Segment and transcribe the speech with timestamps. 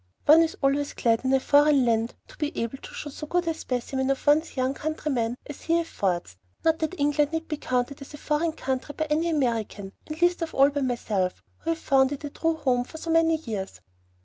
[0.25, 3.47] One is always glad in a foreign land to be able to show so good
[3.47, 8.01] a specimen of one's young countrymen as he affords, not that England need be counted
[8.01, 11.77] as a foreign country by any American, and least of all by myself, who have
[11.79, 13.79] found it a true home for so many years.